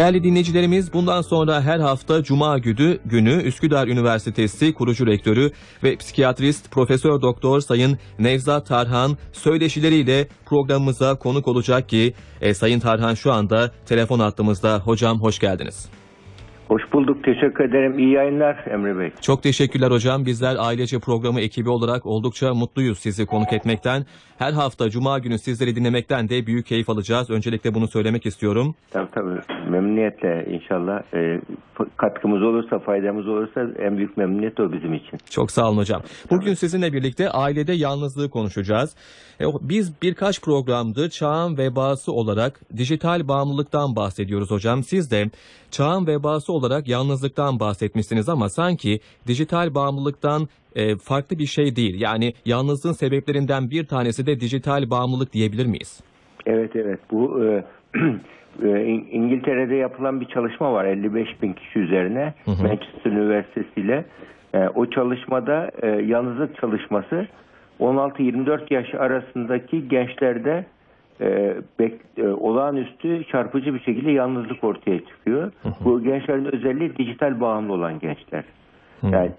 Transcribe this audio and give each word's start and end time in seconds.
Değerli 0.00 0.24
dinleyicilerimiz 0.24 0.92
bundan 0.92 1.22
sonra 1.22 1.62
her 1.62 1.78
hafta 1.80 2.22
Cuma 2.22 2.58
günü, 2.58 2.98
günü 3.04 3.42
Üsküdar 3.42 3.88
Üniversitesi 3.88 4.74
kurucu 4.74 5.06
rektörü 5.06 5.50
ve 5.82 5.96
psikiyatrist 5.96 6.70
Profesör 6.70 7.22
Doktor 7.22 7.60
Sayın 7.60 7.98
Nevzat 8.18 8.66
Tarhan 8.66 9.16
söyleşileriyle 9.32 10.28
programımıza 10.46 11.14
konuk 11.14 11.48
olacak 11.48 11.88
ki 11.88 12.14
e, 12.40 12.54
Sayın 12.54 12.80
Tarhan 12.80 13.14
şu 13.14 13.32
anda 13.32 13.70
telefon 13.86 14.18
hattımızda. 14.18 14.78
Hocam 14.78 15.20
hoş 15.20 15.38
geldiniz. 15.38 15.88
Hoş 16.68 16.82
bulduk. 16.92 17.24
Teşekkür 17.24 17.64
ederim. 17.64 17.98
İyi 17.98 18.10
yayınlar 18.12 18.64
Emre 18.70 18.98
Bey. 18.98 19.10
Çok 19.20 19.42
teşekkürler 19.42 19.90
hocam. 19.90 20.26
Bizler 20.26 20.56
ailece 20.58 20.98
programı 20.98 21.40
ekibi 21.40 21.70
olarak 21.70 22.06
oldukça 22.06 22.54
mutluyuz 22.54 22.98
sizi 22.98 23.26
konuk 23.26 23.52
etmekten. 23.52 24.06
Her 24.38 24.52
hafta 24.52 24.90
Cuma 24.90 25.18
günü 25.18 25.38
sizleri 25.38 25.76
dinlemekten 25.76 26.28
de 26.28 26.46
büyük 26.46 26.66
keyif 26.66 26.90
alacağız. 26.90 27.30
Öncelikle 27.30 27.74
bunu 27.74 27.88
söylemek 27.88 28.26
istiyorum. 28.26 28.74
Tabii 28.90 29.10
tabii. 29.14 29.70
Memnuniyetle 29.70 30.46
inşallah. 30.50 31.02
E, 31.14 31.40
katkımız 31.96 32.42
olursa, 32.42 32.78
faydamız 32.78 33.28
olursa 33.28 33.60
en 33.78 33.96
büyük 33.96 34.16
memnuniyet 34.16 34.60
o 34.60 34.72
bizim 34.72 34.94
için. 34.94 35.18
Çok 35.30 35.50
sağ 35.50 35.68
olun 35.68 35.78
hocam. 35.78 36.02
Bugün 36.30 36.54
sizinle 36.54 36.92
birlikte 36.92 37.30
ailede 37.30 37.72
yalnızlığı 37.72 38.30
konuşacağız. 38.30 38.96
E, 39.40 39.44
Biz 39.60 40.02
birkaç 40.02 40.42
programdır 40.42 41.10
çağın 41.10 41.58
vebası 41.58 42.12
olarak 42.12 42.60
dijital 42.76 43.28
bağımlılıktan 43.28 43.96
bahsediyoruz 43.96 44.50
hocam. 44.50 44.82
Siz 44.82 45.10
de 45.10 45.30
çağın 45.70 46.06
vebası 46.06 46.52
olarak 46.56 46.88
yalnızlıktan 46.88 47.60
bahsetmişsiniz 47.60 48.28
ama 48.28 48.48
sanki 48.48 49.00
dijital 49.26 49.74
bağımlılıktan 49.74 50.48
e, 50.76 50.96
farklı 50.96 51.38
bir 51.38 51.46
şey 51.46 51.76
değil. 51.76 52.00
Yani 52.00 52.32
yalnızlığın 52.44 52.92
sebeplerinden 52.92 53.70
bir 53.70 53.86
tanesi 53.86 54.26
de 54.26 54.40
dijital 54.40 54.90
bağımlılık 54.90 55.32
diyebilir 55.32 55.66
miyiz? 55.66 56.00
Evet 56.46 56.76
evet. 56.76 57.00
Bu 57.10 57.44
e, 57.44 57.64
e, 58.62 58.66
İng- 58.66 59.10
İngiltere'de 59.10 59.74
yapılan 59.74 60.20
bir 60.20 60.26
çalışma 60.26 60.72
var 60.72 60.84
55 60.84 61.42
bin 61.42 61.52
kişi 61.52 61.78
üzerine 61.78 62.34
Manchester 62.46 63.10
Üniversitesi 63.10 63.80
ile. 63.80 64.04
E, 64.54 64.58
o 64.68 64.90
çalışmada 64.90 65.70
e, 65.82 65.86
yalnızlık 65.86 66.60
çalışması 66.60 67.26
16-24 67.80 68.74
yaş 68.74 68.94
arasındaki 68.94 69.88
gençlerde 69.88 70.66
e, 71.20 71.56
bek- 71.80 72.22
e, 72.22 72.28
olağanüstü 72.28 73.24
çarpıcı 73.24 73.74
bir 73.74 73.80
şekilde 73.80 74.10
yalnızlık 74.10 74.64
ortaya 74.64 74.98
çıkıyor. 75.06 75.52
Bu 75.84 76.02
gençlerin 76.02 76.56
özelliği 76.56 76.96
dijital 76.96 77.40
bağımlı 77.40 77.72
olan 77.72 77.98
gençler. 77.98 78.44
Yani 79.02 79.30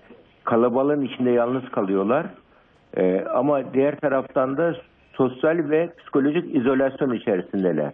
kalabalığın 0.44 1.02
içinde 1.02 1.30
yalnız 1.30 1.70
kalıyorlar. 1.70 2.26
E, 2.98 3.22
ama 3.22 3.74
diğer 3.74 4.00
taraftan 4.00 4.58
da 4.58 4.76
sosyal 5.14 5.70
ve 5.70 5.90
psikolojik 5.98 6.56
izolasyon 6.56 7.14
içerisindeler. 7.14 7.92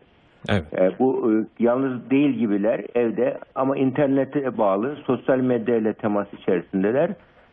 Evet. 0.50 0.64
E, 0.73 1.00
bu 1.00 1.31
e, 1.31 1.64
yalnız 1.64 2.09
değil 2.09 2.30
gibiler 2.38 2.81
evde 2.95 3.38
ama 3.56 3.78
internete 3.78 4.58
bağlı 4.58 4.95
sosyal 5.06 5.38
medyayla 5.38 5.94
temas 5.94 6.28
içerisindeler. 6.34 7.09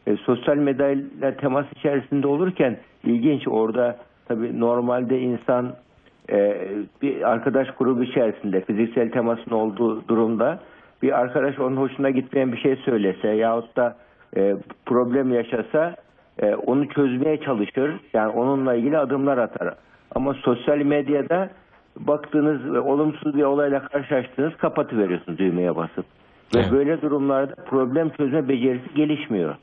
E, 0.07 0.17
sosyal 0.17 0.57
medyayla 0.57 1.37
temas 1.37 1.67
içerisinde 1.77 2.27
olurken 2.27 2.77
ilginç 3.05 3.49
orada 3.49 3.99
tabii 4.29 4.61
normalde 4.61 5.21
insan 5.21 5.73
bir 7.03 7.31
arkadaş 7.31 7.69
grubu 7.79 8.03
içerisinde 8.03 8.61
fiziksel 8.61 9.11
temasın 9.11 9.51
olduğu 9.51 10.09
durumda 10.09 10.59
bir 11.03 11.19
arkadaş 11.21 11.59
onun 11.59 11.77
hoşuna 11.77 12.11
gitmeyen 12.11 12.53
bir 12.53 12.59
şey 12.59 12.77
söylese 12.77 13.29
yahut 13.29 13.77
da 13.77 13.97
e, 14.37 14.57
problem 14.87 15.35
yaşasa 15.35 15.97
e, 16.39 16.55
onu 16.55 16.89
çözmeye 16.89 17.41
çalışır. 17.41 17.91
Yani 18.15 18.33
onunla 18.33 18.75
ilgili 18.75 18.99
adımlar 18.99 19.39
atar. 19.39 19.75
Ama 20.15 20.35
sosyal 20.35 20.79
medyada 20.79 21.51
baktığınız 21.99 22.73
ve 22.75 22.81
olumsuz 22.81 23.35
bir 23.37 23.43
olayla 23.43 23.83
karşılaştığınız 23.83 24.57
kapatıveriyorsunuz 24.57 25.39
düğmeye 25.39 25.77
basıp. 25.77 26.05
Ve 26.55 26.61
Evet. 26.61 26.73
böyle 26.73 27.03
durumlarda 27.03 27.55
problem 27.55 28.11
çözme 28.11 28.49
becerisi 28.49 28.95
gelişmiyor. 28.95 29.55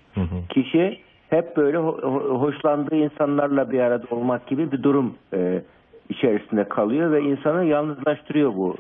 Kişi 0.50 1.00
hep 1.30 1.58
böyle 1.58 1.78
ho- 1.78 2.02
ho- 2.02 2.40
hoşlandığı 2.40 2.96
insanlarla 2.96 3.72
bir 3.72 3.80
arada 3.80 4.06
olmak 4.12 4.47
gibi 4.47 4.72
bir 4.72 4.84
durum 4.84 5.14
e, 5.34 5.62
içerisinde 6.09 6.63
kalıyor 6.63 7.12
ve 7.12 7.22
insanı 7.22 7.66
yalnızlaştırıyor 7.66 8.56
bu. 8.56 8.75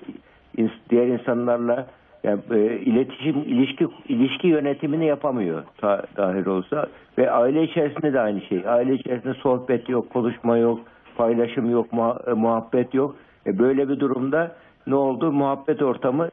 Diğer 0.89 1.07
insanlarla 1.07 1.87
yani, 2.23 2.39
e, 2.51 2.57
iletişim, 2.79 3.35
ilişki 3.37 3.87
ilişki 4.09 4.47
yönetimini 4.47 5.05
yapamıyor 5.05 5.63
ta, 5.77 6.03
dahil 6.17 6.45
olsa 6.45 6.87
ve 7.17 7.31
aile 7.31 7.63
içerisinde 7.63 8.13
de 8.13 8.19
aynı 8.19 8.41
şey. 8.41 8.63
Aile 8.67 8.93
içerisinde 8.93 9.33
sohbet 9.33 9.89
yok, 9.89 10.09
konuşma 10.09 10.57
yok, 10.57 10.79
paylaşım 11.17 11.71
yok, 11.71 11.93
muha- 11.93 12.29
e, 12.31 12.33
muhabbet 12.33 12.93
yok. 12.93 13.15
E, 13.47 13.59
böyle 13.59 13.89
bir 13.89 13.99
durumda 13.99 14.55
ne 14.87 14.95
oldu? 14.95 15.31
Muhabbet 15.31 15.81
ortamı 15.81 16.29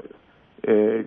e, 0.69 1.05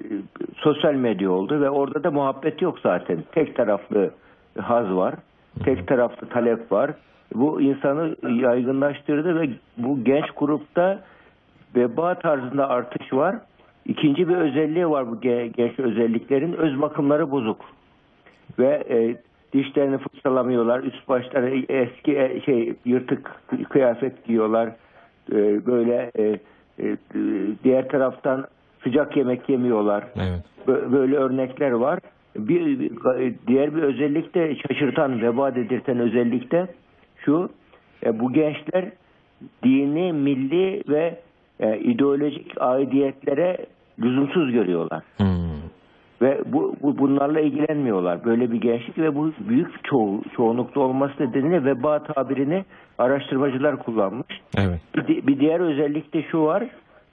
sosyal 0.55 0.93
medya 0.93 1.31
oldu 1.31 1.61
ve 1.61 1.69
orada 1.69 2.03
da 2.03 2.11
muhabbet 2.11 2.61
yok 2.61 2.79
zaten. 2.79 3.17
Tek 3.31 3.55
taraflı 3.55 4.11
haz 4.59 4.95
var, 4.95 5.15
tek 5.63 5.87
taraflı 5.87 6.29
talep 6.29 6.71
var. 6.71 6.91
Bu 7.35 7.61
insanı 7.61 8.15
yaygınlaştırdı 8.41 9.39
ve 9.41 9.49
bu 9.77 10.03
genç 10.03 10.25
grupta 10.38 10.99
veba 11.75 12.15
tarzında 12.15 12.69
artış 12.69 13.13
var. 13.13 13.35
İkinci 13.85 14.29
bir 14.29 14.35
özelliği 14.35 14.89
var 14.89 15.11
bu 15.11 15.15
ge- 15.15 15.47
genç 15.47 15.79
özelliklerin 15.79 16.53
öz 16.53 16.81
bakımları 16.81 17.31
bozuk 17.31 17.65
ve 18.59 18.83
e, 18.89 19.15
dişlerini 19.53 19.97
fırçalamıyorlar. 19.97 20.79
Üst 20.83 21.09
başları 21.09 21.49
eski 21.69 22.17
e, 22.17 22.41
şey 22.41 22.73
yırtık 22.85 23.31
kıyafet 23.69 24.25
giyiyorlar. 24.25 24.69
E, 25.31 25.65
böyle 25.65 26.11
e, 26.19 26.23
e, 26.83 26.97
diğer 27.63 27.89
taraftan 27.89 28.45
sıcak 28.83 29.17
yemek 29.17 29.49
yemiyorlar. 29.49 30.03
Evet. 30.15 30.44
Bö- 30.67 30.91
Böyle 30.91 31.15
örnekler 31.17 31.71
var. 31.71 31.99
Bir 32.38 32.79
bir- 32.79 32.91
diğer 33.47 33.75
bir 33.75 33.81
özellik 33.83 34.35
de 34.35 34.55
şaşırtan, 34.55 35.21
veba 35.21 35.55
dedirten 35.55 35.99
özellik 35.99 36.51
de 36.51 36.67
şu. 37.27 37.49
e, 38.05 38.19
bu 38.19 38.33
gençler 38.33 38.85
dini, 39.63 40.13
milli 40.13 40.83
ve 40.89 41.19
e, 41.59 41.79
ideolojik 41.79 42.61
aidiyetlere 42.61 43.57
lüzumsuz 43.99 44.51
görüyorlar. 44.51 45.03
Hmm. 45.17 45.27
Ve 46.21 46.41
bu, 46.45 46.75
bu 46.81 46.97
bunlarla 46.97 47.39
ilgilenmiyorlar. 47.39 48.25
Böyle 48.25 48.51
bir 48.51 48.61
gençlik 48.61 48.97
ve 48.97 49.15
bu 49.15 49.31
büyük 49.39 49.83
çoğu, 49.83 50.21
çoğunlukta 50.35 50.79
olması 50.79 51.13
nedeniyle 51.23 51.65
veba 51.65 52.03
tabirini 52.03 52.65
araştırmacılar 52.97 53.77
kullanmış. 53.83 54.41
Evet. 54.57 54.81
Bir, 55.07 55.27
bir 55.27 55.39
diğer 55.39 55.59
özellik 55.59 56.13
de 56.13 56.23
şu 56.31 56.44
var. 56.44 56.63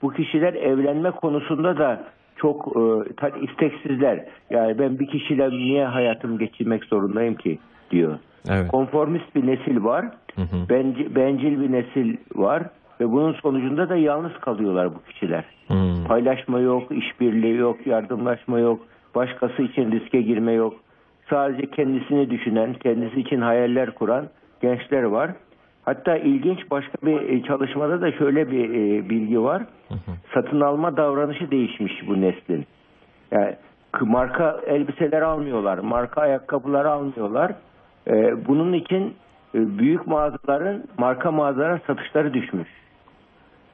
Bu 0.01 0.13
kişiler 0.13 0.53
evlenme 0.53 1.11
konusunda 1.11 1.77
da 1.77 2.03
çok 2.35 2.77
e, 2.77 3.41
isteksizler. 3.41 4.25
Yani 4.49 4.79
ben 4.79 4.99
bir 4.99 5.07
kişiyle 5.07 5.49
niye 5.49 5.85
hayatımı 5.85 6.39
geçirmek 6.39 6.83
zorundayım 6.83 7.35
ki 7.35 7.59
diyor. 7.91 8.19
Evet. 8.49 8.67
Konformist 8.67 9.35
bir 9.35 9.47
nesil 9.47 9.83
var. 9.83 10.05
Hı 10.35 10.41
hı. 10.41 10.55
Benci- 10.69 11.15
bencil 11.15 11.61
bir 11.61 11.71
nesil 11.71 12.17
var. 12.35 12.63
Ve 12.99 13.11
bunun 13.11 13.33
sonucunda 13.33 13.89
da 13.89 13.95
yalnız 13.95 14.33
kalıyorlar 14.41 14.95
bu 14.95 15.11
kişiler. 15.11 15.43
Hmm. 15.67 16.03
Paylaşma 16.07 16.59
yok, 16.59 16.91
işbirliği 16.91 17.55
yok, 17.55 17.87
yardımlaşma 17.87 18.59
yok, 18.59 18.79
başkası 19.15 19.61
için 19.61 19.91
riske 19.91 20.21
girme 20.21 20.51
yok. 20.51 20.73
Sadece 21.29 21.71
kendisini 21.71 22.29
düşünen, 22.29 22.73
kendisi 22.73 23.19
için 23.19 23.41
hayaller 23.41 23.91
kuran 23.91 24.27
gençler 24.61 25.03
var. 25.03 25.31
Hatta 25.85 26.17
ilginç 26.17 26.71
başka 26.71 26.97
bir 27.05 27.29
e, 27.29 27.43
çalışmada 27.43 28.01
da 28.01 28.11
şöyle 28.11 28.51
bir 28.51 28.69
e, 28.69 29.09
bilgi 29.09 29.41
var. 29.43 29.63
Satın 30.33 30.61
alma 30.61 30.97
davranışı 30.97 31.51
değişmiş 31.51 32.07
bu 32.07 32.21
neslin. 32.21 32.65
Yani 33.31 33.55
marka 34.01 34.59
elbiseler 34.67 35.21
almıyorlar, 35.21 35.77
marka 35.77 36.21
ayakkabılar 36.21 36.85
almıyorlar. 36.85 37.51
E, 38.07 38.45
bunun 38.47 38.73
için 38.73 39.13
e, 39.55 39.77
büyük 39.77 40.07
mağazaların, 40.07 40.83
marka 40.97 41.31
mağazaların 41.31 41.81
satışları 41.87 42.33
düşmüş. 42.33 42.67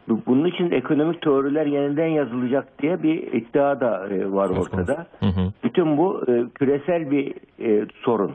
Bu- 0.10 0.22
Bunun 0.28 0.46
için 0.46 0.72
ekonomik 0.72 1.22
teoriler 1.22 1.66
yeniden 1.66 2.08
yazılacak 2.08 2.82
diye 2.82 3.04
bir 3.04 3.34
iddia 3.34 3.80
da 3.80 4.08
e, 4.10 4.32
var 4.32 4.50
ortada. 4.50 5.06
Hı 5.20 5.26
hı. 5.26 5.52
Bütün 5.64 5.98
bu 5.98 6.24
e, 6.28 6.44
küresel 6.56 7.12
bir 7.12 7.34
e, 7.60 7.86
sorun. 8.02 8.32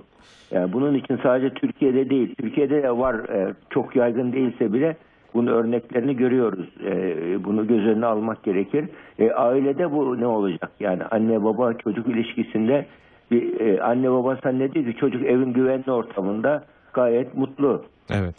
Yani 0.51 0.73
bunun 0.73 0.95
için 0.95 1.19
sadece 1.23 1.51
Türkiye'de 1.55 2.11
değil, 2.11 2.35
Türkiye'de 2.35 2.83
de 2.83 2.99
var 2.99 3.15
e, 3.15 3.55
çok 3.71 3.97
yaygın 3.97 4.33
değilse 4.33 4.73
bile 4.73 4.97
bunun 5.35 5.47
örneklerini 5.47 6.17
görüyoruz. 6.17 6.69
E, 6.85 7.45
bunu 7.45 7.67
göz 7.67 7.87
önüne 7.87 8.07
almak 8.07 8.43
gerekir. 8.43 8.85
E, 9.19 9.31
ailede 9.31 9.93
bu 9.93 10.21
ne 10.21 10.27
olacak? 10.27 10.71
Yani 10.81 11.03
anne 11.05 11.45
baba 11.45 11.73
çocuk 11.73 12.09
ilişkisinde 12.09 12.87
bir 13.31 13.61
e, 13.61 13.83
anne 13.83 14.11
baba 14.11 14.39
zannediyor 14.43 14.85
ki 14.85 14.95
çocuk 15.01 15.23
evin 15.23 15.53
güvenli 15.53 15.93
ortamında 15.93 16.65
gayet 16.93 17.35
mutlu. 17.35 17.83
Evet. 18.11 18.35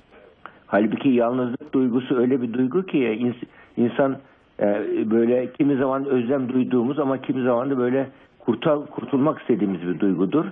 Halbuki 0.68 1.10
yalnızlık 1.10 1.74
duygusu 1.74 2.18
öyle 2.18 2.42
bir 2.42 2.54
duygu 2.54 2.86
ki 2.86 2.98
ins- 2.98 3.48
insan 3.78 4.18
e, 4.60 4.66
böyle 5.12 5.52
kimi 5.54 5.76
zaman 5.76 6.06
özlem 6.06 6.54
duyduğumuz 6.54 7.00
ama 7.00 7.22
kimi 7.22 7.44
zaman 7.44 7.70
da 7.70 7.78
böyle 7.78 8.08
kurtul 8.48 8.86
kurtulmak 8.86 9.42
istediğimiz 9.42 9.82
bir 9.82 10.00
duygudur. 10.00 10.46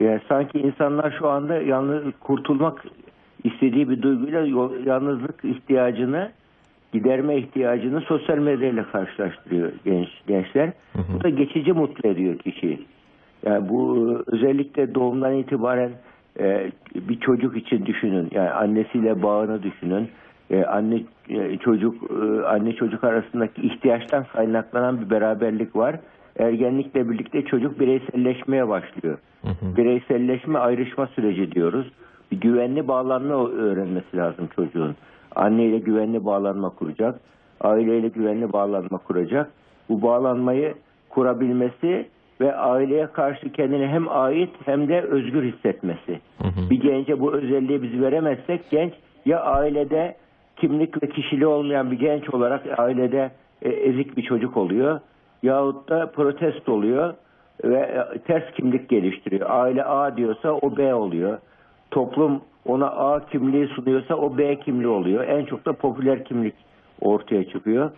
Yani 0.00 0.20
sanki 0.28 0.58
insanlar 0.58 1.14
şu 1.18 1.28
anda 1.28 1.54
yalnız 1.54 2.04
kurtulmak 2.20 2.84
istediği 3.44 3.90
bir 3.90 4.02
duyguyla 4.02 4.40
yalnızlık 4.86 5.44
ihtiyacını 5.44 6.30
giderme 6.92 7.36
ihtiyacını 7.36 8.00
sosyal 8.00 8.38
medyayla 8.38 8.84
karşılaştırıyor 8.92 9.72
genç 9.84 10.08
gençler. 10.26 10.72
Bu 11.14 11.24
da 11.24 11.28
geçici 11.28 11.72
mutlu 11.72 12.08
ediyor 12.08 12.38
kişiyi. 12.38 12.86
Yani 13.46 13.68
bu 13.68 14.08
özellikle 14.26 14.94
doğumdan 14.94 15.34
itibaren 15.34 15.90
e, 16.40 16.70
bir 16.94 17.20
çocuk 17.20 17.56
için 17.56 17.86
düşünün. 17.86 18.28
Yani 18.30 18.50
annesiyle 18.50 19.22
bağını 19.22 19.62
düşünün. 19.62 20.08
E, 20.50 20.64
anne 20.64 21.02
e, 21.28 21.56
çocuk 21.56 22.10
e, 22.10 22.46
anne 22.46 22.72
çocuk 22.72 23.04
arasındaki 23.04 23.62
ihtiyaçtan 23.62 24.24
kaynaklanan 24.32 25.00
bir 25.00 25.10
beraberlik 25.10 25.76
var. 25.76 25.96
Ergenlikle 26.38 27.10
birlikte 27.10 27.44
çocuk 27.44 27.80
bireyselleşmeye 27.80 28.68
başlıyor. 28.68 29.18
Bireyselleşme 29.76 30.58
ayrışma 30.58 31.06
süreci 31.06 31.52
diyoruz. 31.52 31.86
Bir 32.32 32.40
güvenli 32.40 32.88
bağlanma 32.88 33.48
öğrenmesi 33.48 34.16
lazım 34.16 34.48
çocuğun. 34.56 34.96
Anneyle 35.36 35.78
güvenli 35.78 36.24
bağlanma 36.24 36.68
kuracak. 36.68 37.20
Aileyle 37.60 38.08
güvenli 38.08 38.52
bağlanma 38.52 38.98
kuracak. 38.98 39.50
Bu 39.88 40.02
bağlanmayı 40.02 40.74
kurabilmesi 41.08 42.06
ve 42.40 42.56
aileye 42.56 43.06
karşı 43.06 43.52
kendini 43.52 43.86
hem 43.86 44.08
ait 44.08 44.50
hem 44.64 44.88
de 44.88 45.00
özgür 45.00 45.52
hissetmesi. 45.52 46.20
Bir 46.70 46.80
gence 46.80 47.20
bu 47.20 47.32
özelliği 47.32 47.82
biz 47.82 48.00
veremezsek 48.00 48.70
genç 48.70 48.92
ya 49.26 49.40
ailede 49.40 50.16
kimlik 50.56 51.02
ve 51.02 51.08
kişiliği 51.08 51.46
olmayan 51.46 51.90
bir 51.90 51.98
genç 51.98 52.30
olarak 52.30 52.78
ailede 52.78 53.30
e, 53.62 53.68
ezik 53.68 54.16
bir 54.16 54.22
çocuk 54.22 54.56
oluyor 54.56 55.00
yahut 55.42 55.88
da 55.88 56.10
protest 56.10 56.68
oluyor 56.68 57.14
ve 57.64 57.78
e, 57.78 58.18
ters 58.18 58.54
kimlik 58.54 58.88
geliştiriyor. 58.88 59.50
Aile 59.50 59.84
A 59.84 60.16
diyorsa 60.16 60.52
o 60.52 60.76
B 60.76 60.94
oluyor. 60.94 61.38
Toplum 61.90 62.40
ona 62.66 62.86
A 62.86 63.26
kimliği 63.26 63.66
sunuyorsa 63.66 64.14
o 64.14 64.38
B 64.38 64.60
kimliği 64.60 64.88
oluyor. 64.88 65.24
En 65.24 65.44
çok 65.44 65.66
da 65.66 65.72
popüler 65.72 66.24
kimlik 66.24 66.54
ortaya 67.00 67.48
çıkıyor. 67.48 67.90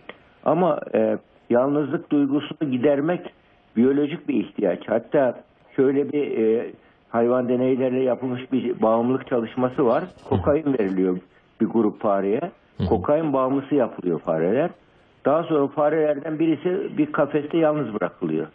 Ama 0.45 0.79
e, 0.95 1.17
yalnızlık 1.49 2.11
duygusunu 2.11 2.71
gidermek 2.71 3.33
biyolojik 3.75 4.27
bir 4.27 4.33
ihtiyaç. 4.33 4.79
Hatta 4.87 5.43
şöyle 5.75 6.11
bir 6.11 6.37
e, 6.37 6.71
hayvan 7.09 7.49
deneylerle 7.49 8.03
yapılmış 8.03 8.51
bir 8.51 8.81
bağımlılık 8.81 9.27
çalışması 9.27 9.85
var. 9.85 10.03
Kokain 10.29 10.73
veriliyor 10.79 11.17
bir 11.61 11.65
grup 11.65 12.01
fareye. 12.01 12.41
Kokain 12.89 13.33
bağımlısı 13.33 13.75
yapılıyor 13.75 14.19
fareler. 14.19 14.69
Daha 15.25 15.43
sonra 15.43 15.67
farelerden 15.67 16.39
birisi 16.39 16.97
bir 16.97 17.11
kafeste 17.11 17.57
yalnız 17.57 17.93
bırakılıyor. 17.93 18.47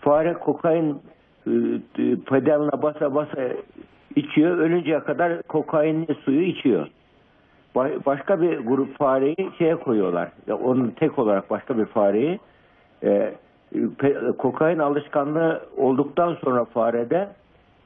Fare 0.00 0.32
kokain 0.34 1.02
e, 1.46 1.50
e, 1.98 2.16
pedalına 2.16 2.82
basa 2.82 3.14
basa 3.14 3.48
içiyor. 4.16 4.58
Ölünceye 4.58 5.00
kadar 5.00 5.42
kokainli 5.42 6.14
suyu 6.24 6.42
içiyor. 6.42 6.86
Ba- 7.76 8.04
Başka 8.06 8.40
bir 8.42 8.58
grup 8.58 8.98
fareyi 8.98 9.36
şeye 9.58 9.76
koyuyorlar. 9.76 10.28
Ya 10.46 10.56
Onun 10.56 10.90
tek 10.90 11.18
olarak 11.18 11.50
başka 11.50 11.78
bir 11.78 11.84
fareyi 11.84 12.38
e, 13.04 13.34
kokain 14.38 14.78
alışkanlığı 14.78 15.62
olduktan 15.76 16.34
sonra 16.44 16.64
farede 16.64 17.28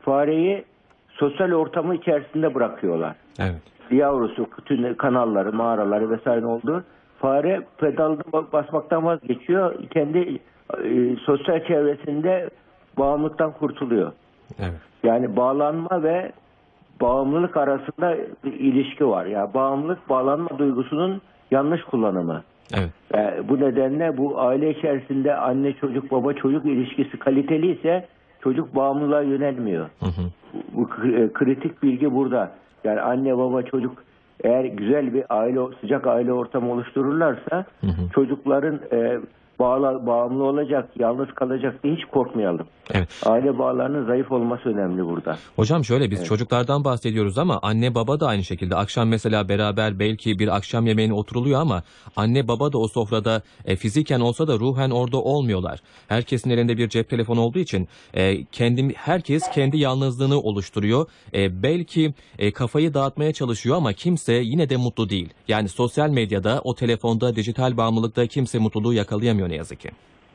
fareyi 0.01 0.65
sosyal 1.09 1.53
ortamı 1.53 1.95
içerisinde 1.95 2.55
bırakıyorlar 2.55 3.15
Evet. 3.41 3.63
yavrusu, 3.91 4.47
bütün 4.59 4.95
kanalları, 4.95 5.53
mağaraları 5.53 6.11
vesaire 6.11 6.47
oldu. 6.47 6.85
Fare 7.23 7.61
pedalda 7.79 8.53
basmaktan 8.53 9.05
vazgeçiyor. 9.05 9.89
Kendi 9.91 10.39
e, 10.85 11.17
sosyal 11.17 11.65
çevresinde 11.65 12.51
bağımlılıktan 12.99 13.53
kurtuluyor. 13.53 14.13
Evet. 14.59 14.81
Yani 15.03 15.37
bağlanma 15.37 16.03
ve 16.03 16.33
bağımlılık 17.01 17.57
arasında 17.57 18.17
bir 18.45 18.53
ilişki 18.53 19.09
var. 19.09 19.27
Yani 19.27 19.55
bağımlılık 19.55 20.09
bağlanma 20.09 20.59
duygusunun 20.59 21.23
yanlış 21.51 21.83
kullanımı. 21.85 22.43
Evet. 22.75 22.91
Yani 23.15 23.49
bu 23.49 23.61
nedenle 23.61 24.17
bu 24.17 24.41
aile 24.41 24.71
içerisinde 24.71 25.37
anne 25.37 25.73
çocuk 25.73 26.11
baba 26.11 26.33
çocuk 26.33 26.65
ilişkisi 26.65 27.19
kaliteli 27.19 27.79
ise 27.79 28.07
çocuk 28.41 28.77
bağımlılığa 28.77 29.23
yönelmiyor. 29.23 29.87
Hı 30.01 30.07
hı. 30.07 30.23
Bu 30.73 31.07
e, 31.07 31.33
kritik 31.33 31.83
bilgi 31.83 32.15
burada. 32.15 32.53
Yani 32.85 33.01
anne 33.01 33.39
baba 33.39 33.63
çocuk 33.63 34.05
eğer 34.45 34.65
güzel 34.65 35.15
bir 35.15 35.25
aile 35.29 35.61
sıcak 35.81 36.07
aile 36.07 36.33
ortamı 36.33 36.73
oluştururlarsa 36.73 37.65
çocukların 38.15 38.81
e, 38.93 39.19
bağla, 39.59 40.07
bağımlı 40.07 40.45
olacak, 40.45 40.89
yalnız 40.99 41.33
kalacak 41.33 41.83
diye 41.83 41.95
hiç 41.95 42.05
korkmayalım. 42.05 42.67
Evet. 42.93 43.09
Aile 43.27 43.59
bağlarının 43.59 44.07
zayıf 44.07 44.33
olması 44.33 44.69
önemli 44.69 45.05
burada. 45.07 45.39
Hocam 45.57 45.85
şöyle 45.85 46.11
biz 46.11 46.25
çocuklardan 46.25 46.85
bahsediyoruz 46.85 47.39
ama 47.39 47.59
anne 47.63 47.95
baba 47.95 48.21
da 48.21 48.27
aynı 48.27 48.45
şekilde. 48.45 48.77
Akşam 48.77 49.09
mesela 49.09 49.49
beraber 49.49 49.99
belki 49.99 50.39
bir 50.39 50.57
akşam 50.57 50.87
yemeğine 50.87 51.13
oturuluyor 51.13 51.61
ama 51.61 51.83
anne 52.17 52.49
baba 52.49 52.73
da 52.73 52.79
o 52.79 52.89
sofrada 52.89 53.43
e, 53.65 53.77
fiziken 53.77 54.21
olsa 54.21 54.49
da 54.49 54.59
ruhen 54.59 54.91
orada 54.91 55.17
olmuyorlar. 55.17 55.81
Herkesin 56.09 56.51
elinde 56.51 56.79
bir 56.79 56.89
cep 56.89 57.09
telefonu 57.09 57.41
olduğu 57.41 57.59
için 57.59 57.89
e, 58.15 58.45
kendi 58.45 58.95
herkes 58.95 59.51
kendi 59.51 59.79
yalnızlığını 59.79 60.41
oluşturuyor. 60.41 61.07
E, 61.35 61.63
belki 61.63 62.15
e, 62.39 62.53
kafayı 62.53 62.95
dağıtmaya 62.95 63.33
çalışıyor 63.33 63.77
ama 63.77 63.93
kimse 63.93 64.33
yine 64.33 64.71
de 64.71 64.77
mutlu 64.77 65.09
değil. 65.09 65.35
Yani 65.49 65.69
sosyal 65.69 66.11
medyada, 66.11 66.61
o 66.65 66.75
telefonda, 66.75 67.37
dijital 67.37 67.77
bağımlılıkta 67.77 68.27
kimse 68.27 68.59
mutluluğu 68.59 68.95
yakalayamıyor 68.95 69.49
ne 69.49 69.55
yazık 69.55 69.81
ki. 69.81 69.91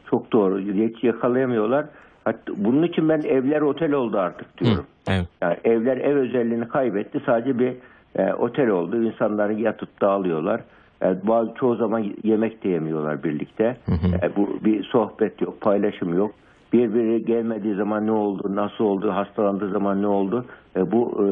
Çok 0.10 0.32
doğru. 0.32 0.60
Hiç 0.60 1.04
yakalayamıyorlar. 1.04 1.86
Hatta 2.28 2.54
bunun 2.58 2.84
için 2.84 3.10
ben 3.10 3.22
evler 3.22 3.62
otel 3.62 3.94
oldu 3.94 4.20
artık 4.20 4.58
diyorum. 4.58 4.86
Evet. 5.10 5.28
Yani 5.42 5.58
evler 5.64 5.98
ev 5.98 6.16
özelliğini 6.16 6.68
kaybetti. 6.68 7.22
Sadece 7.26 7.60
bir 7.60 7.74
e, 8.16 8.34
otel 8.34 8.70
oldu. 8.70 9.04
İnsanlar 9.04 9.50
yatıp 9.50 10.02
dağılıyorlar. 10.02 10.62
Yani 11.02 11.18
bazı 11.24 11.54
çoğu 11.54 11.76
zaman 11.76 12.06
yemek 12.24 12.64
de 12.64 12.70
yemiyorlar 12.70 13.24
birlikte. 13.24 13.78
E, 14.24 14.36
bu 14.36 14.60
bir 14.66 14.84
sohbet 14.84 15.42
yok, 15.42 15.62
paylaşım 15.62 16.18
yok. 16.18 16.32
Birbiri 16.74 17.26
gelmediği 17.26 17.76
zaman 17.76 18.08
ne 18.08 18.12
oldu, 18.12 18.56
nasıl 18.56 18.84
oldu, 18.84 19.12
hastalandığı 19.12 19.70
zaman 19.70 20.02
ne 20.02 20.08
oldu? 20.08 20.46
E, 20.76 20.92
bu 20.92 21.24
e, 21.24 21.26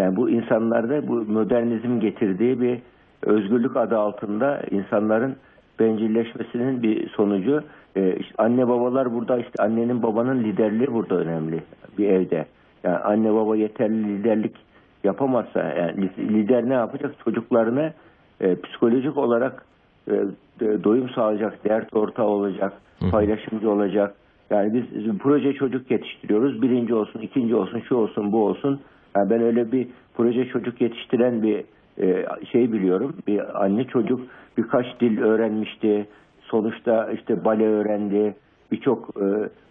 yani 0.00 0.16
bu 0.16 0.30
insanlarda 0.30 1.08
bu 1.08 1.14
modernizm 1.14 2.00
getirdiği 2.00 2.60
bir 2.60 2.78
özgürlük 3.22 3.76
adı 3.76 3.98
altında 3.98 4.62
insanların 4.70 5.36
bencilleşmesinin 5.80 6.82
bir 6.82 7.08
sonucu. 7.08 7.62
E, 7.96 8.16
işte 8.16 8.34
anne 8.38 8.68
babalar 8.68 9.14
burada 9.14 9.38
işte 9.38 9.62
annenin 9.62 10.02
babanın 10.02 10.44
liderliği 10.44 10.92
burada 10.92 11.14
önemli 11.16 11.62
bir 11.98 12.08
evde. 12.08 12.46
Yani 12.84 12.96
anne 12.96 13.34
baba 13.34 13.56
yeterli 13.56 14.08
liderlik 14.08 14.56
yapamazsa 15.04 15.62
yani 15.62 16.10
lider 16.18 16.68
ne 16.68 16.74
yapacak? 16.74 17.14
Çocuklarını 17.24 17.92
e, 18.40 18.60
psikolojik 18.60 19.16
olarak 19.16 19.66
e, 20.08 20.12
doyum 20.60 21.10
sağlayacak, 21.10 21.64
dert 21.64 21.96
ortağı 21.96 22.26
olacak, 22.26 22.72
paylaşımcı 23.10 23.70
olacak. 23.70 24.14
Yani 24.50 24.74
biz, 24.74 25.04
biz 25.04 25.18
proje 25.18 25.52
çocuk 25.52 25.90
yetiştiriyoruz. 25.90 26.62
Birinci 26.62 26.94
olsun, 26.94 27.20
ikinci 27.20 27.54
olsun, 27.54 27.82
şu 27.88 27.94
olsun, 27.94 28.32
bu 28.32 28.46
olsun. 28.46 28.80
Yani 29.16 29.30
ben 29.30 29.42
öyle 29.42 29.72
bir 29.72 29.88
proje 30.16 30.44
çocuk 30.48 30.80
yetiştiren 30.80 31.42
bir 31.42 31.64
e, 31.98 32.26
şey 32.52 32.72
biliyorum. 32.72 33.16
Bir 33.26 33.64
anne 33.64 33.84
çocuk 33.84 34.20
birkaç 34.56 35.00
dil 35.00 35.20
öğrenmişti. 35.20 36.06
Sonuçta 36.44 37.12
işte 37.12 37.44
bale 37.44 37.66
öğrendi. 37.66 38.34
Birçok 38.72 39.08
e, 39.16 39.26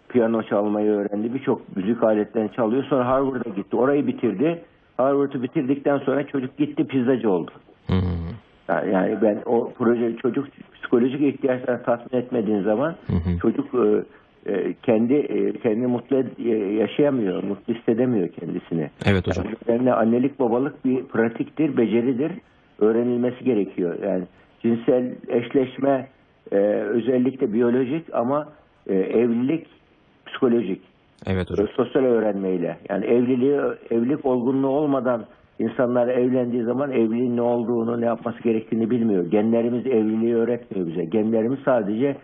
piyano 0.08 0.42
çalmayı 0.42 0.90
öğrendi. 0.90 1.34
Birçok 1.34 1.76
müzik 1.76 2.02
aletlerini 2.02 2.52
çalıyor. 2.52 2.84
Sonra 2.84 3.06
Harvard'a 3.06 3.50
gitti. 3.50 3.76
Orayı 3.76 4.06
bitirdi. 4.06 4.62
Harvard'ı 4.96 5.42
bitirdikten 5.42 5.98
sonra 5.98 6.26
çocuk 6.26 6.56
gitti 6.58 6.86
pizzacı 6.86 7.30
oldu. 7.30 7.50
Hı. 7.86 7.94
Yani, 8.68 8.92
yani 8.92 9.18
ben 9.22 9.42
o 9.46 9.72
proje 9.78 10.16
çocuk 10.16 10.46
psikolojik 10.74 11.20
ihtiyaçlarını 11.20 11.82
tatmin 11.82 12.20
etmediğin 12.20 12.62
zaman 12.62 12.94
çocuk 13.40 13.74
e, 13.74 14.04
e, 14.46 14.74
kendi 14.82 15.14
e, 15.14 15.52
kendini 15.52 15.86
mutlu 15.86 16.24
e, 16.38 16.48
yaşayamıyor, 16.54 17.42
mutlu 17.42 17.74
hissedemiyor 17.74 18.28
kendisini. 18.28 18.90
Evet 19.06 19.26
hocam. 19.26 19.46
Yani 19.68 19.92
annelik 19.92 20.40
babalık 20.40 20.84
bir 20.84 21.04
pratiktir, 21.04 21.76
beceridir. 21.76 22.32
Öğrenilmesi 22.78 23.44
gerekiyor. 23.44 23.98
Yani 24.02 24.24
cinsel 24.62 25.14
eşleşme 25.28 26.08
e, 26.52 26.56
özellikle 26.82 27.52
biyolojik 27.52 28.14
ama 28.14 28.48
e, 28.86 28.94
evlilik 28.94 29.66
psikolojik. 30.26 30.82
Evet 31.26 31.50
hocam. 31.50 31.68
Sosyal 31.76 32.02
öğrenmeyle. 32.02 32.76
Yani 32.88 33.04
evliliği, 33.04 33.60
evlilik 33.90 34.26
olgunluğu 34.26 34.68
olmadan 34.68 35.24
insanlar 35.58 36.08
evlendiği 36.08 36.62
zaman 36.62 36.90
evliliğin 36.92 37.36
ne 37.36 37.42
olduğunu, 37.42 38.00
ne 38.00 38.04
yapması 38.04 38.42
gerektiğini 38.42 38.90
bilmiyor. 38.90 39.24
Genlerimiz 39.30 39.86
evliliği 39.86 40.34
öğretmiyor 40.34 40.86
bize. 40.86 41.04
Genlerimiz 41.04 41.58
sadece 41.64 42.16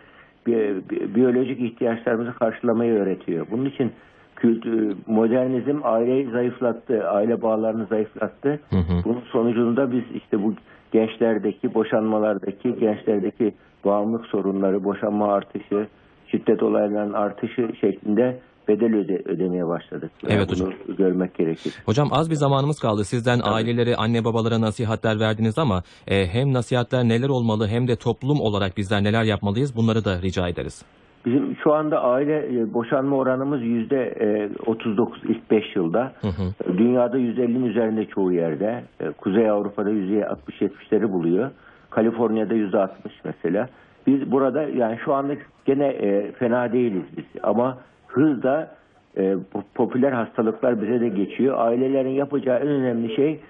bi- 0.46 0.82
bi- 0.90 1.14
biyolojik 1.14 1.60
ihtiyaçlarımızı 1.60 2.32
karşılamayı 2.32 2.92
öğretiyor. 2.92 3.46
Bunun 3.50 3.64
için 3.64 3.92
kültür, 4.36 4.96
modernizm 5.06 5.80
aileyi 5.82 6.30
zayıflattı, 6.30 7.08
aile 7.08 7.42
bağlarını 7.42 7.86
zayıflattı. 7.86 8.60
Bunun 9.04 9.20
sonucunda 9.32 9.92
biz 9.92 10.02
işte 10.14 10.42
bu 10.42 10.54
gençlerdeki, 10.92 11.74
boşanmalardaki, 11.74 12.74
gençlerdeki 12.80 13.52
bağımlılık 13.84 14.26
sorunları, 14.26 14.84
boşanma 14.84 15.32
artışı, 15.32 15.88
şiddet 16.26 16.62
olaylarının 16.62 17.12
artışı 17.12 17.68
şeklinde 17.80 18.40
bedel 18.68 18.94
öde, 18.94 19.22
ödemeye 19.24 19.68
başladık. 19.68 20.10
Yani 20.22 20.34
Evet 20.34 20.48
bunu 20.48 20.66
hocam. 20.66 20.96
görmek 20.98 21.34
gerekir. 21.34 21.74
Hocam 21.86 22.08
az 22.12 22.30
bir 22.30 22.34
zamanımız 22.34 22.80
kaldı. 22.80 23.04
Sizden 23.04 23.40
ailelere, 23.44 23.96
anne 23.96 24.24
babalara 24.24 24.60
nasihatler 24.60 25.20
verdiniz 25.20 25.58
ama 25.58 25.82
e, 26.08 26.26
hem 26.26 26.52
nasihatler 26.52 27.04
neler 27.04 27.28
olmalı 27.28 27.68
hem 27.68 27.88
de 27.88 27.96
toplum 27.96 28.40
olarak 28.40 28.76
bizler 28.76 29.04
neler 29.04 29.24
yapmalıyız 29.24 29.76
bunları 29.76 30.04
da 30.04 30.22
rica 30.22 30.48
ederiz. 30.48 30.84
Bizim 31.26 31.56
şu 31.64 31.74
anda 31.74 32.02
aile 32.02 32.60
e, 32.60 32.74
boşanma 32.74 33.16
oranımız 33.16 33.62
yüzde 33.62 33.96
e, 33.96 34.50
39 34.66 35.20
ilk 35.24 35.50
5 35.50 35.76
yılda. 35.76 36.12
Hı 36.20 36.28
hı. 36.28 36.76
Dünyada 36.78 37.18
150'nin 37.18 37.64
üzerinde 37.64 38.06
çoğu 38.06 38.32
yerde. 38.32 38.84
E, 39.00 39.10
Kuzey 39.10 39.50
Avrupa'da 39.50 39.90
yüzde 39.90 40.20
60-70'leri 40.20 41.12
buluyor. 41.12 41.50
Kaliforniya'da 41.90 42.54
yüzde 42.54 42.78
60 42.78 43.14
mesela. 43.24 43.68
Biz 44.06 44.32
burada 44.32 44.62
yani 44.62 44.98
şu 45.04 45.14
anda 45.14 45.34
gene 45.64 45.86
e, 45.86 46.32
fena 46.32 46.72
değiliz 46.72 47.04
biz. 47.16 47.24
Ama 47.42 47.78
hızla 48.06 48.70
e, 49.16 49.36
popüler 49.74 50.12
hastalıklar 50.12 50.82
bize 50.82 51.00
de 51.00 51.08
geçiyor. 51.08 51.58
Ailelerin 51.58 52.08
yapacağı 52.08 52.58
en 52.58 52.68
önemli 52.68 53.14
şey 53.16 53.40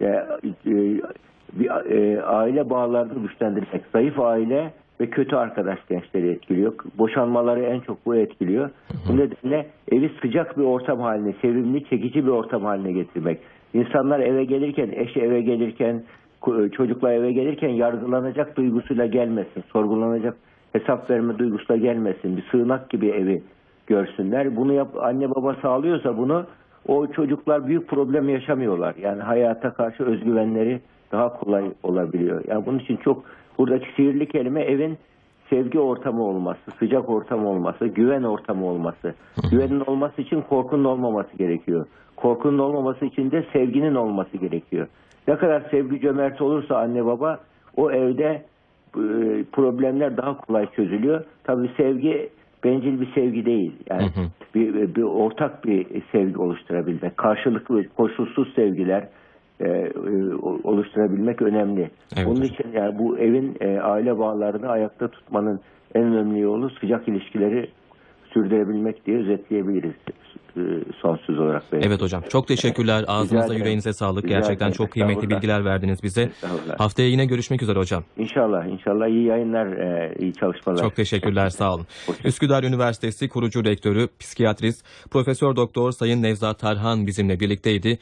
e, 0.00 0.06
e, 0.06 1.00
bir 1.52 1.70
e, 1.90 2.22
aile 2.22 2.70
bağlarını 2.70 3.22
güçlendirmek. 3.22 3.82
Zayıf 3.92 4.20
aile 4.20 4.72
ve 5.00 5.10
kötü 5.10 5.36
arkadaş 5.36 5.78
gençleri 5.88 6.30
etkiliyor. 6.30 6.72
Boşanmaları 6.98 7.60
en 7.60 7.80
çok 7.80 8.06
bu 8.06 8.16
etkiliyor. 8.16 8.70
Bu 9.08 9.16
nedenle 9.16 9.66
evi 9.92 10.10
sıcak 10.22 10.58
bir 10.58 10.62
ortam 10.62 11.00
haline, 11.00 11.34
sevimli, 11.42 11.84
çekici 11.84 12.26
bir 12.26 12.30
ortam 12.30 12.64
haline 12.64 12.92
getirmek. 12.92 13.38
İnsanlar 13.74 14.20
eve 14.20 14.44
gelirken, 14.44 14.90
eş 14.92 15.16
eve 15.16 15.40
gelirken, 15.40 16.02
ku- 16.40 16.70
çocuklar 16.70 17.12
eve 17.12 17.32
gelirken 17.32 17.68
yargılanacak 17.68 18.56
duygusuyla 18.56 19.06
gelmesin. 19.06 19.64
Sorgulanacak 19.72 20.36
hesap 20.72 21.10
verme 21.10 21.38
duygusuyla 21.38 21.76
gelmesin. 21.76 22.36
Bir 22.36 22.42
sığınak 22.50 22.90
gibi 22.90 23.08
evi 23.08 23.42
görsünler. 23.86 24.56
Bunu 24.56 24.72
yap, 24.72 24.88
anne 25.00 25.30
baba 25.30 25.56
sağlıyorsa 25.62 26.18
bunu 26.18 26.46
o 26.88 27.06
çocuklar 27.06 27.66
büyük 27.66 27.88
problem 27.88 28.28
yaşamıyorlar. 28.28 28.94
Yani 29.02 29.22
hayata 29.22 29.72
karşı 29.74 30.04
özgüvenleri 30.04 30.80
daha 31.12 31.32
kolay 31.32 31.64
olabiliyor. 31.82 32.44
Yani 32.48 32.66
bunun 32.66 32.78
için 32.78 32.96
çok 32.96 33.24
buradaki 33.58 33.86
sihirli 33.96 34.28
kelime 34.28 34.62
evin 34.62 34.98
sevgi 35.50 35.78
ortamı 35.78 36.22
olması, 36.24 36.70
sıcak 36.78 37.08
ortam 37.08 37.46
olması, 37.46 37.86
güven 37.86 38.22
ortamı 38.22 38.66
olması. 38.66 39.14
Güvenin 39.50 39.80
olması 39.80 40.22
için 40.22 40.40
korkunun 40.40 40.84
olmaması 40.84 41.36
gerekiyor. 41.36 41.86
Korkunun 42.16 42.58
olmaması 42.58 43.04
için 43.04 43.30
de 43.30 43.44
sevginin 43.52 43.94
olması 43.94 44.36
gerekiyor. 44.36 44.86
Ne 45.28 45.36
kadar 45.36 45.62
sevgi 45.70 46.00
cömert 46.00 46.40
olursa 46.40 46.78
anne 46.78 47.06
baba 47.06 47.40
o 47.76 47.90
evde 47.90 48.44
e, 48.96 49.04
problemler 49.52 50.16
daha 50.16 50.36
kolay 50.36 50.70
çözülüyor. 50.70 51.24
Tabii 51.44 51.70
sevgi 51.76 52.30
bencil 52.64 53.00
bir 53.00 53.12
sevgi 53.14 53.46
değil. 53.46 53.72
Yani 53.90 54.02
Hı 54.02 54.06
hı. 54.06 54.24
bir, 54.54 54.94
bir 54.94 55.02
ortak 55.02 55.64
bir 55.64 55.86
sevgi 56.12 56.38
oluşturabilmek, 56.38 57.16
karşılıklı 57.16 57.88
koşulsuz 57.88 58.54
sevgiler 58.54 59.08
e, 59.60 59.68
e, 59.68 60.34
oluşturabilmek 60.64 61.42
önemli. 61.42 61.90
Evet 62.16 62.28
hocam. 62.28 62.44
için 62.44 62.72
yani 62.72 62.98
bu 62.98 63.18
evin 63.18 63.56
e, 63.60 63.80
aile 63.80 64.18
bağlarını 64.18 64.68
ayakta 64.68 65.08
tutmanın 65.08 65.60
en 65.94 66.02
önemli 66.02 66.40
yolu 66.40 66.70
sıcak 66.80 67.08
ilişkileri 67.08 67.70
sürdürebilmek 68.32 69.06
diye 69.06 69.18
özetleyebiliriz 69.18 69.94
e, 70.56 70.60
sonsuz 71.02 71.38
olarak. 71.38 71.62
belki. 71.72 71.88
Evet 71.88 72.02
hocam 72.02 72.22
çok 72.28 72.48
teşekkürler. 72.48 73.04
Ağzınıza 73.08 73.54
yüreğinize 73.54 73.92
sağlık. 73.92 74.24
Rica 74.24 74.34
Gerçekten 74.34 74.66
ederim. 74.66 74.76
çok 74.76 74.90
kıymetli 74.90 75.30
bilgiler 75.30 75.64
verdiniz 75.64 76.02
bize. 76.02 76.30
Haftaya 76.78 77.08
yine 77.08 77.26
görüşmek 77.26 77.62
üzere 77.62 77.78
hocam. 77.78 78.04
İnşallah, 78.18 78.66
inşallah 78.66 79.08
iyi 79.08 79.26
yayınlar, 79.26 79.66
e, 79.66 80.14
iyi 80.18 80.32
çalışmalar. 80.32 80.82
Çok 80.82 80.96
teşekkürler 80.96 81.48
sağ 81.48 81.74
olun. 81.74 81.86
Üsküdar 82.24 82.64
Üniversitesi 82.64 83.28
kurucu 83.28 83.64
rektörü, 83.64 84.08
psikiyatrist, 84.20 85.10
Profesör 85.10 85.56
Doktor 85.56 85.90
Sayın 85.90 86.22
Nevzat 86.22 86.58
Tarhan 86.58 87.06
bizimle 87.06 87.40
birlikteydi. 87.40 87.98